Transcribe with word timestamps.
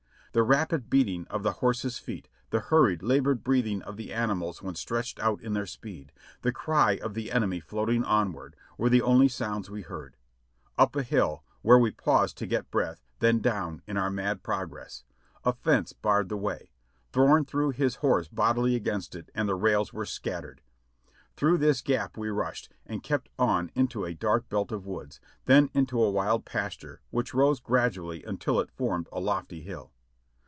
The 0.33 0.43
rapid 0.43 0.89
beating 0.89 1.27
of 1.27 1.43
the 1.43 1.51
horses' 1.51 1.99
feet, 1.99 2.29
the 2.51 2.61
hurried, 2.61 3.03
labored 3.03 3.43
breathing 3.43 3.81
of 3.81 3.97
the 3.97 4.13
animals 4.13 4.63
when 4.63 4.75
stretched 4.75 5.19
out 5.19 5.41
in 5.41 5.51
their 5.51 5.65
speed, 5.65 6.13
the 6.41 6.53
cry 6.53 6.93
of 7.03 7.15
the 7.15 7.33
enemy 7.33 7.59
floating 7.59 8.05
onward, 8.05 8.55
were 8.77 8.87
the 8.87 9.01
only 9.01 9.27
sounds 9.27 9.69
we 9.69 9.81
heard. 9.81 10.15
Up 10.77 10.95
a 10.95 11.03
hill, 11.03 11.43
where 11.63 11.77
we 11.77 11.91
paused 11.91 12.37
to 12.37 12.45
get 12.47 12.71
breath, 12.71 13.03
then 13.19 13.41
down, 13.41 13.81
in 13.85 13.97
our 13.97 14.09
mad 14.09 14.41
progress. 14.41 15.03
A 15.43 15.51
fence 15.51 15.91
barred 15.91 16.29
the 16.29 16.37
way; 16.37 16.71
Thorne 17.11 17.43
threw 17.43 17.71
his 17.71 17.95
horse 17.95 18.29
bodily 18.29 18.73
against 18.73 19.15
it 19.15 19.31
and 19.35 19.49
the 19.49 19.55
rails 19.55 19.91
were 19.91 20.05
scat 20.05 20.45
tered. 20.45 20.59
Through 21.35 21.57
this 21.57 21.81
gap 21.81 22.15
we 22.15 22.29
rushed, 22.29 22.71
and 22.85 23.03
kept 23.03 23.27
on 23.37 23.69
into 23.75 24.05
a 24.05 24.13
dark 24.13 24.47
belt 24.47 24.71
of 24.71 24.85
woods, 24.85 25.19
then 25.43 25.69
into 25.73 26.01
a 26.01 26.09
wide 26.09 26.45
pasture, 26.45 27.01
which 27.09 27.33
rose 27.33 27.59
gradually 27.59 28.23
until 28.23 28.61
it 28.61 28.71
formed 28.71 29.09
a 29.11 29.19
lofty 29.19 29.59
hill. 29.59 29.91